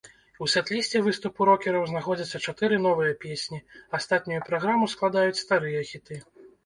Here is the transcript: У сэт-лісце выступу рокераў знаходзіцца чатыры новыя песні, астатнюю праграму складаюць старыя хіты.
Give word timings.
У 0.43 0.45
сэт-лісце 0.53 1.01
выступу 1.07 1.47
рокераў 1.49 1.83
знаходзіцца 1.91 2.41
чатыры 2.51 2.75
новыя 2.87 3.13
песні, 3.25 3.59
астатнюю 3.99 4.41
праграму 4.51 4.89
складаюць 4.95 5.41
старыя 5.45 5.89
хіты. 5.93 6.23